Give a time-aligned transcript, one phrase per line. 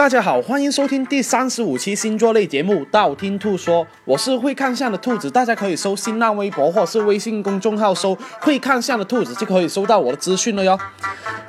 [0.00, 10.78] 大家好，欢迎收听第三十五期星座类节目《道听途说》，我是会看相的兔子，大家可以搜新浪微博或是微信公众号搜“会看相的兔子”就可以收到我的资讯了哟。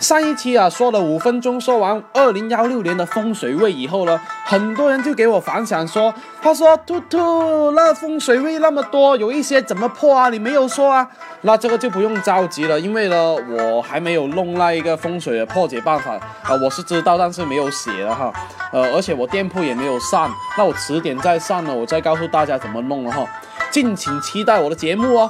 [0.02, 6.12] 上一期啊说了五分钟，说完二零幺六年的风水位以后呢，很多人就给我反响说，
[6.42, 10.30] 他说兔兔那风水位那么多，有一些怎么破啊？
[10.30, 11.08] 你没有说啊？
[11.42, 18.34] 那这个就不用着急了，因为呢我还没有弄那一个风水的破解办法啊，我是知道，但是没有写了哈。
[18.74, 23.24] 呃，而且我店铺也没有上，那我迟点再上呢，我再告诉大家怎么弄了哈，
[23.70, 25.30] 敬请期待我的节目哦。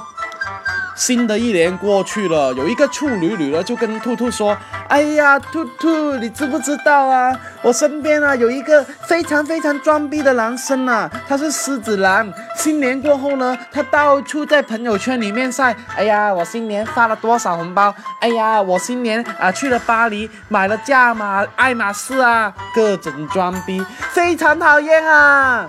[0.94, 4.56] 新的一年过去了，有一个处女女呢就跟兔兔说
[4.88, 7.32] ：“哎呀，兔兔，你知不知道啊？
[7.62, 12.30] 我身边啊有一个非常非常装逼的男生啊，他是狮子男。
[12.56, 17.94] 新年过后呢，他到处在朋友圈里面晒：哎呀，我新年发了多少红包？
[18.20, 25.66] 哎呀，我新年啊去了巴黎，买了价码爱马仕啊，各种装逼，非常讨厌啊！”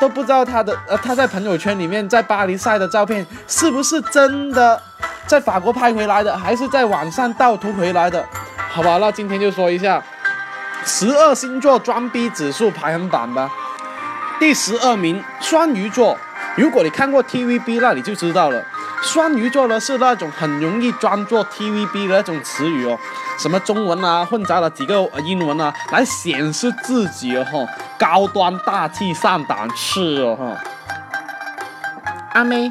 [0.00, 4.80] 都不知道他的呃，他在朋友圈里面在巴黎晒的照片是不是真的，
[5.26, 8.24] 在法国拍回来的，还是在网上盗图回来的？
[8.70, 10.02] 好吧，那今天就说一下
[10.84, 13.50] 十二星座装逼指数排行榜吧。
[14.38, 16.16] 第十二名，双鱼座。
[16.56, 18.62] 如果你看过 TVB，那你就知道了。
[19.02, 22.98] 双鱼座呢是那种很容易装作 TVB 的那种词语哦，
[23.40, 27.66] 什么中文啊混杂了几个英文啊，来显示自己哦哈
[27.98, 30.58] 高端大气上档次哦哈。
[32.34, 32.70] 阿妹，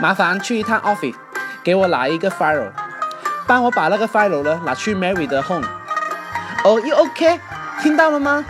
[0.00, 1.16] 麻烦去一趟 office，
[1.64, 2.70] 给我拿一个 file，
[3.44, 5.66] 帮我把那个 file 呢拿去 Mary 的 home。
[6.62, 7.40] 哦，you OK？
[7.82, 8.44] 听到了吗？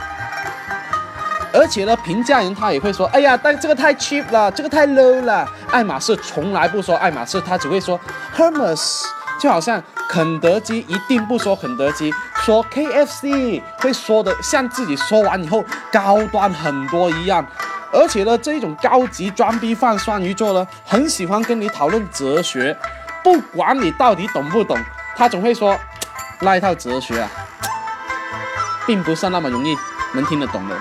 [1.55, 5.49] 而且呢，评价人他也会说，哎呀，但这个太 cheap 了，这个太 low 了。
[5.71, 7.99] 爱马仕从来不说爱马仕，他只会说
[8.37, 9.05] Hermes，
[9.45, 17.47] 就好像肯德基一定不说肯德基，说 KFC 会说的像自己说完以后高端很多一样。
[17.93, 22.75] 而且呢，这一种高级装逼犯双鱼座呢，很喜欢跟你讨论哲学，
[23.23, 24.79] 不管你到底懂不懂，
[25.15, 25.79] 他总会说
[26.41, 27.29] 那一套哲学啊，
[28.87, 29.77] 并不是那么容易
[30.15, 30.77] 能听得懂的。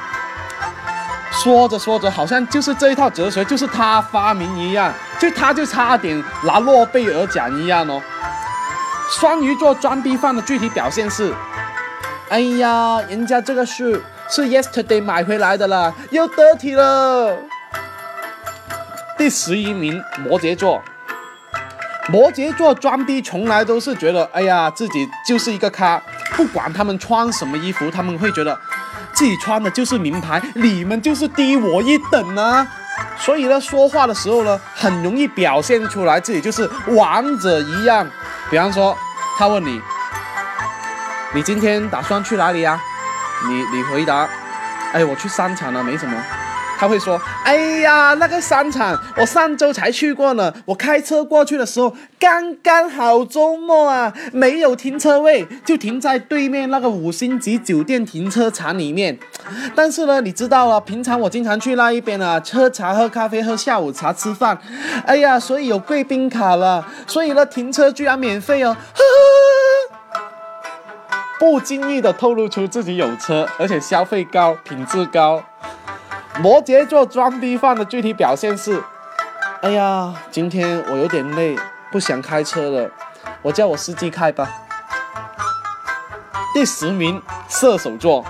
[1.33, 8.01] 说着说着，好像就是这一套哲学就是他发明一样，就他就差点拿诺贝尔奖一样哦。
[9.19, 11.31] 双鱼座装逼犯的具体表现是：
[12.29, 17.37] 哎呀，人家这个是是 yesterday 买回来的了，又得体了。
[19.15, 20.81] 第十一名，摩羯座。
[22.09, 26.01] 摩羯座装逼从来都是觉得，哎呀，自己就是一个咖，
[26.35, 28.59] 不管他们穿什么衣服，他们会觉得。
[29.13, 32.67] 自己穿的就是名牌，你们就是低我一等啊！
[33.15, 38.07] 所以呢，说话的时候呢，很容易表现出来自己就是王者一样。
[38.49, 38.97] 比方说，
[39.37, 39.81] 他问你
[41.33, 42.79] ：“你今天打算去哪里呀？”
[43.47, 44.27] 你你回答
[44.93, 46.17] ：“哎，我去商场了，没什么。”
[46.83, 50.53] 他会说：“哎呀，那个商场我上周才去过呢。
[50.65, 59.17] 我开车过去的时候，刚刚好周末啊，没有停车位，就停在对面那个五星级酒店停车场里面。
[59.73, 64.57] 但是呢，你知道啊，平常我经常去那一边啊，喝茶、喝咖啡、喝下午茶、吃饭。
[65.05, 68.75] 哎呀，所以有贵宾卡了，所以呢，停车居然免费哦。
[71.39, 75.41] 不经意的透露出自己有车，而且消费高，品质高。”
[76.39, 78.81] 摩羯座装逼犯的具体表现是：
[79.61, 81.55] 哎呀，今天我有点累，
[81.91, 82.89] 不想开车了，
[83.43, 84.49] 我叫我司机开吧。
[86.53, 88.25] 第十名，射手座。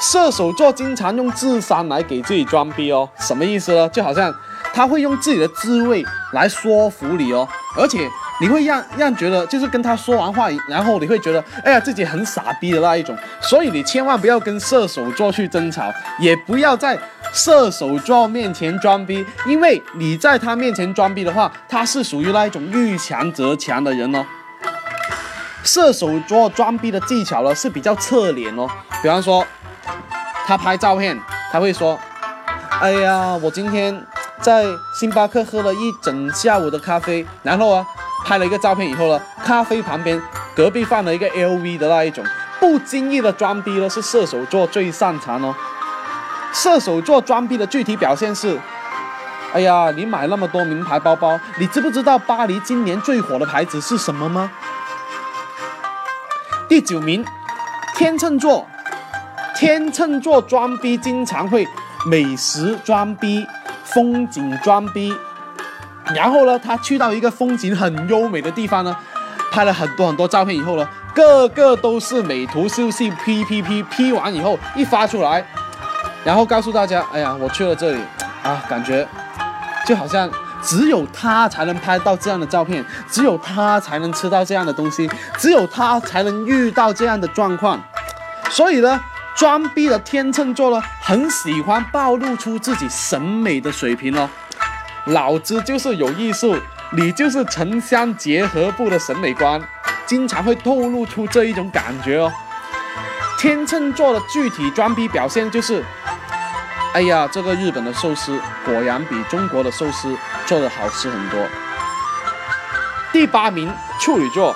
[0.00, 3.88] 射手座经常用智商来给自己装逼哦，什么意思呢？
[3.88, 4.32] 就好像
[4.72, 8.08] 他会用自己的智慧来说服你哦，而且。
[8.40, 16.96] 你会让让觉得就是跟他说完话，然后你会觉得哎呀自己很傻逼的那一种，所以你千万不要跟射手座去争吵，也不要在
[17.32, 24.24] 射手座面前装逼，因为你在他面前装逼的话，他是属于那一种遇强则强的人哦。
[25.64, 28.68] 射手座装逼的技巧呢是比较侧脸哦，
[29.02, 29.44] 比方说
[30.46, 31.18] 他拍照片，
[31.50, 31.98] 他会说，
[32.80, 34.00] 哎呀我今天
[34.40, 34.64] 在
[34.98, 37.84] 星巴克喝了一整下午的咖啡，然后啊。
[38.28, 40.20] 拍了一个照片以后呢，咖啡旁边
[40.54, 42.22] 隔壁放了一个 LV 的那一种，
[42.60, 45.54] 不经意的装逼呢是射手座最擅长哦。
[46.52, 48.60] 射手座装逼的具体表现是：
[49.54, 54.50] 哎呀，你买那么多名牌包包，你知不知道巴黎今年最火的牌子是什么吗？
[56.68, 57.24] 第九名，
[57.96, 58.66] 天秤座。
[59.56, 61.66] 天秤座装逼经常会
[62.06, 63.46] 美食装逼、
[63.84, 65.16] 风景装逼。
[66.14, 68.96] 然后呢，他去到一个风景很优美的地方呢，
[69.50, 75.44] 拍了很多很多照片以后呢，个个都是美图秀秀 P P P P 完以后一发出来，
[76.24, 78.00] 然后告诉大家，哎呀，我去了这里
[78.42, 79.06] 啊，感觉
[79.86, 80.30] 就好像
[80.62, 87.80] 只有他才能拍到这样的照片，只有他才能吃到这样的东西，只有他才能遇到这样的状况，
[88.50, 89.00] 所以呢。
[89.36, 94.28] 装逼的天秤座呢，很喜欢暴露出自己审美的水平哦。
[95.08, 96.54] 老子就是有艺术，
[96.90, 99.60] 你就是城乡结合部的审美观，
[100.04, 102.30] 经常会透露出这一种感觉哦。
[103.38, 105.82] 天秤座的具体装逼表现就是，
[106.92, 110.14] 哎呀，这个日本的寿司果然比中国的寿司
[110.44, 111.40] 做的好吃很多。
[113.10, 114.54] 第八名，处女座。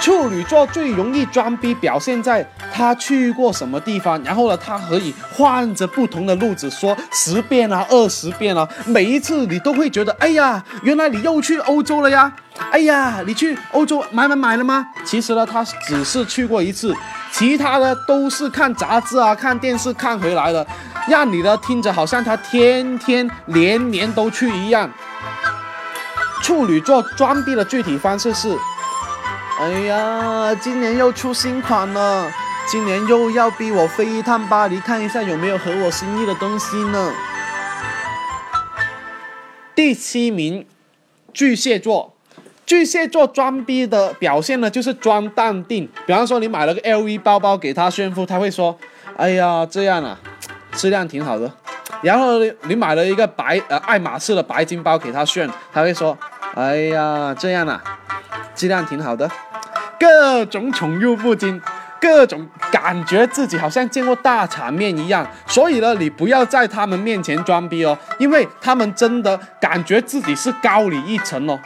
[0.00, 12.32] 处女座最容易装逼，表现在他去过什么地方，然后呢，他可以换着不同的路子说十遍啊、二十遍啊，每一次你都会觉得，哎呀，原来你又去欧洲了呀！
[12.72, 14.84] 哎呀，你去欧洲买买买了吗？
[15.04, 16.92] 其实呢，他只是去过一次，
[17.30, 20.66] 其他的都是看杂志啊、看电视看回来的，
[21.08, 24.90] 让你呢听着好像他天天年年都去一样。
[26.42, 28.58] 处女座装逼的具体方式是。
[29.60, 32.28] 哎呀，今年又出新款了，
[32.66, 37.12] 今年又要逼我飞一趟巴黎，看一下有没有合我心意的东西呢。
[39.74, 40.66] 第七名，
[41.32, 42.16] 巨蟹座，
[42.64, 45.88] 巨蟹座装逼的表现呢，就是装淡定。
[46.06, 48.76] 比方说，你买了个 LV 包包给他炫富，他会说
[49.16, 50.18] ：“哎呀，这样啊，
[50.72, 51.52] 质量挺好的。”
[52.02, 56.16] 然后你买了一个白呃爱马仕的白金包给他炫，他会说
[56.56, 57.82] ：“哎呀，这样啊。”
[58.54, 59.28] 质量挺好的，
[59.98, 61.60] 各种宠辱不惊，
[62.04, 71.58] 各种感觉自己好像见过大场面一样，所以呢，你不要在他们面前装逼哦，因为他们真的感觉自己是高你一层哦。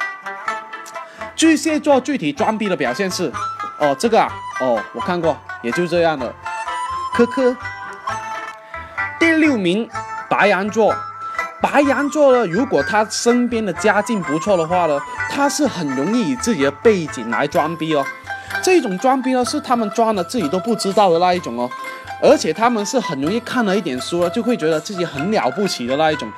[1.34, 3.32] 巨蟹座具体装逼的表现是，
[3.80, 6.32] 哦，这个啊，哦，我看过，也就这样了，
[7.12, 7.56] 科科。
[9.18, 9.90] 第六名，
[10.28, 10.94] 白羊座。
[11.60, 18.06] 白羊座呢，如果他身边的家境不错的话呢，他是很容易以自己的背景来装逼哦。
[18.62, 21.68] 这种装逼呢，是他们装的自己都不知道的那一种哦。
[22.20, 26.28] 而且他们是很容易看了一点书了，就会觉得自己很了不起的那一种，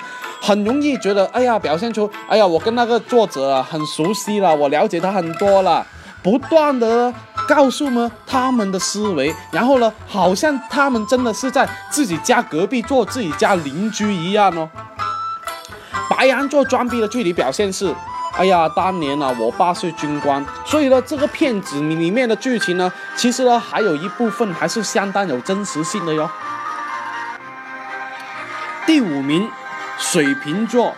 [0.40, 5.86] 很容易觉得哎呀，表现出哎呀，我跟那个作者啊很熟悉了，我了解他很多了，
[6.22, 7.10] 不断的
[7.48, 14.68] 告诉呢他们的思维，然后呢，好像他们真的是在自己家隔壁做自己家邻居一样哦。
[16.10, 17.94] 白羊座装逼的具体表现是，
[18.36, 26.30] 哎呀，当年啊，我爸是军官，所以呢，这个片子里面的剧情呢，其实呢，还有一部分还是相当有真实性的哟。
[28.86, 29.50] 第五名，
[29.98, 30.94] 水瓶座，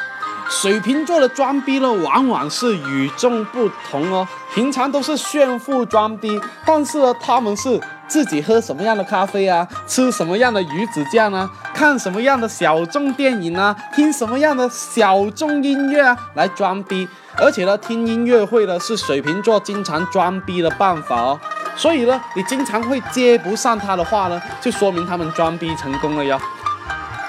[0.51, 4.29] 水瓶座的装逼呢，往往是与众不同哦。
[4.55, 7.81] 平常都是炫富装逼，但是呢，他们是。
[8.09, 9.67] 自己喝什么样的咖啡啊？
[9.87, 11.51] 吃什么样的鱼子酱啊？
[11.83, 13.75] 看什么样的小众电影啊？
[13.93, 16.17] 听什么样的小众音乐啊？
[16.35, 21.41] 来装逼，而且呢，听音乐会呢是水瓶座经常装逼的办法哦。
[21.75, 26.41] 所以呢，你经常会接不上他的话呢，就说明他们装逼成功了哟。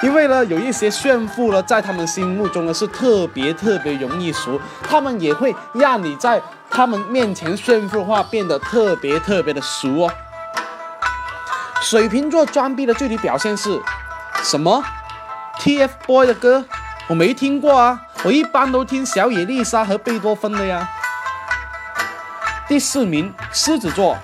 [0.04, 6.40] 因为呢，有一些炫富呢，在他们心目中呢是特别特别容易熟，他们也会让你在
[6.70, 10.12] 他们面前炫富的话变得特别特别的熟哦。
[11.82, 13.82] 水瓶座装逼的具体表现是
[14.44, 14.84] 什么
[15.62, 16.66] ？TFBOYS 的歌
[17.08, 20.88] 我没听过啊，我一般都听小野丽莎和贝多芬的呀。
[22.68, 24.18] 第四名，狮子座。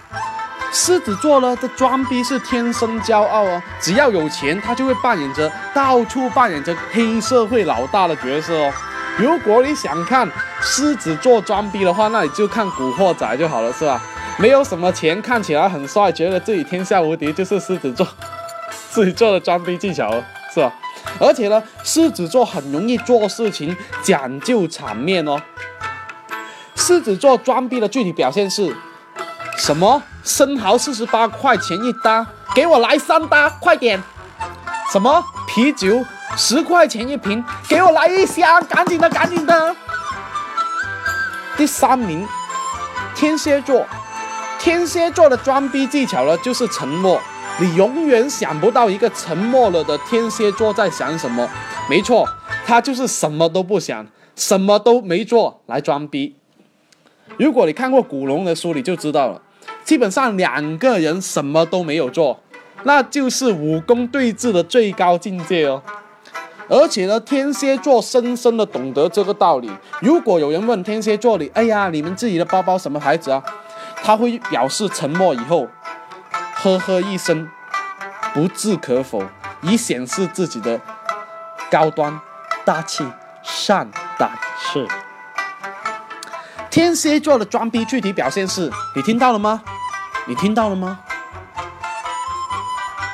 [0.71, 8.71] 狮子座呢的装逼是天生骄傲哦，只要有钱，他就会扮演着到处扮演着黑社会老大的角色哦。
[9.17, 10.29] 如果你想看
[10.61, 14.01] 狮子座装逼的话，那你就看《古惑仔》就好了，是吧？
[14.37, 18.05] 没有什么钱，看起来很帅，觉得自己天下无敌，就是狮子座
[18.89, 20.73] 自己做的装逼技巧哦，是吧？
[21.19, 25.39] 而且呢，狮子座很容易做事情讲究场面哦。
[26.75, 28.75] 狮子座装逼的具体表现是
[29.57, 30.01] 什么？
[30.23, 34.01] 生蚝四十八块钱一打，给我来三打，快点！
[34.91, 35.23] 什么？
[35.47, 36.03] 啤酒
[36.35, 39.75] 十块钱一瓶，给我来一箱，赶紧的，赶紧的！
[41.57, 42.27] 第三名，
[43.15, 43.85] 天蝎座。
[44.59, 47.19] 天蝎座的装逼技巧呢，就是沉默。
[47.61, 51.47] 你永远想不到一个沉默了的天蝎座在想什么。
[51.89, 52.27] 没错，
[52.65, 56.35] 他就是什么都不想，什么都没做来装逼。
[57.37, 59.41] 如果你看过古龙的书，你就知道了。
[59.83, 62.39] 基本上两个人什么都没有做，
[62.83, 65.81] 那就是武功对峙的最高境界哦。
[66.69, 69.69] 而且呢，天蝎座深深的懂得这个道理。
[70.01, 73.43] 如果有人问天蝎座你，哎呀，你们自己的包包什么牌子啊？
[74.01, 75.67] 他会表示沉默以后，
[76.61, 77.49] 呵呵一声，
[78.33, 79.23] 不置可否，
[79.61, 80.81] 以显示自己的
[81.71, 82.19] 高端、
[82.65, 83.07] 大气、
[83.41, 84.85] 善胆是。
[86.69, 89.61] 天蝎座的装逼具体表现是，你听到了吗？
[90.27, 90.99] 你听到了吗？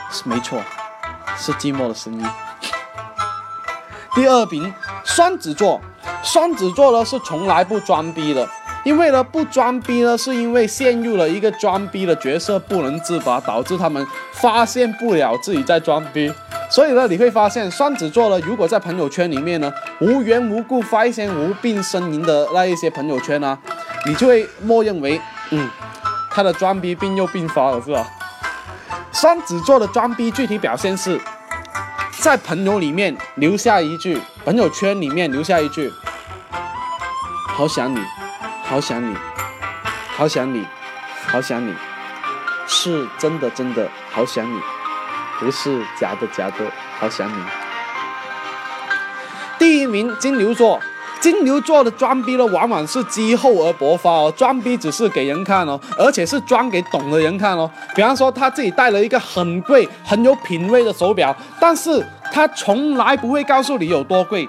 [0.10, 0.60] 是没错，
[1.38, 2.28] 是寂寞的声音。
[4.16, 4.74] 第二名，
[5.04, 5.80] 双子座，
[6.24, 8.50] 双子座呢是从来不装逼的，
[8.86, 16.32] 因为呢不装逼呢是因为陷入了一个装逼的角色不能自拔，导致他们发现不了自己在装逼。
[16.70, 23.58] 所以呢你会发现双子座呢如果在朋友圈里面呢无缘无故发一些无病呻吟的那一些朋友圈呢，
[24.06, 25.70] 你就会默认为嗯
[26.32, 28.08] 他的装逼病又病发了是吧？
[29.12, 31.20] 双子座的装逼具体表现是。
[32.22, 35.92] 在朋友里面留下一句，朋友圈里面留下一句，
[37.48, 38.00] 好想你，
[38.68, 39.16] 好想你，
[40.18, 40.66] 好想你，
[41.28, 41.72] 好想你，
[42.66, 44.60] 是真的真的好想你，
[45.40, 46.66] 不是假的假的
[47.00, 47.44] 好想你。
[49.60, 50.80] 第一名金牛座。
[51.22, 54.32] 金牛座的装逼呢，往往是积厚而薄发哦。
[54.38, 57.70] 装逼只是给人看哦，而且是装给懂的人看哦。
[57.96, 64.48] 比方说，他自己戴了一个很贵、很有品味的手表，但是他从来不会告诉你有多贵。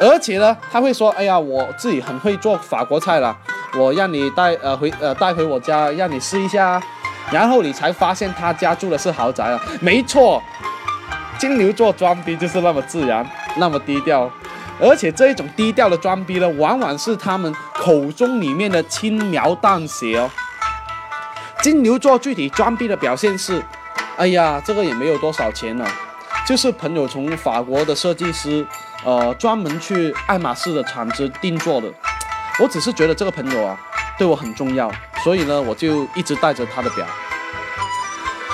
[0.00, 3.36] 而且呢，他会说：“哎呀，我自己很会做法国菜了，
[3.76, 6.82] 我让你带呃回呃带回我家，让你试一下。”
[7.30, 9.60] 然后你才发现他家住的是豪宅啊。
[9.80, 10.42] 没错，
[11.38, 14.30] 金牛座装逼就是那么自然，那么低调。
[14.80, 20.28] 而且这一种低调的装逼呢，往往是他们口中里面的轻描淡写哦。
[21.62, 23.62] 金牛座具体装逼的表现是，
[24.16, 25.86] 哎呀，这个也没有多少钱呢，
[26.46, 28.66] 就是朋友从法国的设计师，
[29.04, 31.88] 呃，专门去爱马仕的厂子定做的。
[32.58, 33.78] 我只是觉得这个朋友啊，
[34.18, 34.90] 对我很重要，
[35.22, 37.06] 所以呢，我就一直带着他的表。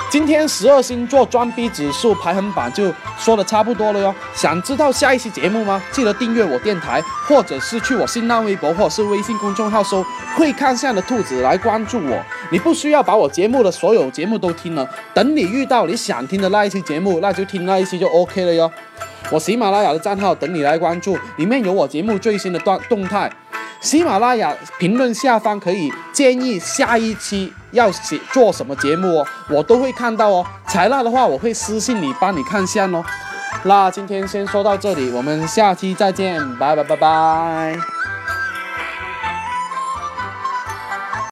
[0.09, 4.13] 今天十二星座装逼指数排行榜就说的差不多了哟。
[4.33, 5.81] 想知道下一期节目吗？
[5.89, 10.03] 记得订阅我电台，或者是去我新浪微博或者是微信公众号搜
[10.35, 12.21] “会看相的兔子”来关注我。
[12.51, 18.69] 你不需要把我节目的所有节目都听了，等你遇到你想听的那一期节目，那就听那一期就 OK 了哟。
[19.31, 23.31] 我喜马拉雅的账号等你来关注，里面有我节目最新的段动态。
[23.79, 30.45] 喜马拉雅评论下方可以建议下一期要写做什么节目哦，我都会看到哦。
[30.67, 33.03] 采纳的话，我会私信你帮你看下哦。
[33.63, 38.00] 那今天先说到这里，我们下期再见，拜拜拜拜。